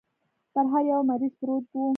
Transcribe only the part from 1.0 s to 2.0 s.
مريض پروت و.